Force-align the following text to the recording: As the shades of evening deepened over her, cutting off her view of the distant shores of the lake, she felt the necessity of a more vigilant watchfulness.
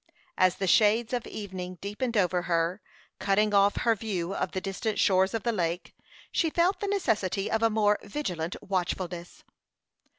As 0.35 0.55
the 0.55 0.65
shades 0.65 1.13
of 1.13 1.27
evening 1.27 1.77
deepened 1.79 2.17
over 2.17 2.41
her, 2.41 2.81
cutting 3.19 3.53
off 3.53 3.75
her 3.75 3.93
view 3.93 4.33
of 4.33 4.51
the 4.51 4.59
distant 4.59 4.97
shores 4.97 5.35
of 5.35 5.43
the 5.43 5.51
lake, 5.51 5.93
she 6.31 6.49
felt 6.49 6.79
the 6.79 6.87
necessity 6.87 7.51
of 7.51 7.61
a 7.61 7.69
more 7.69 7.99
vigilant 8.01 8.55
watchfulness. 8.63 9.43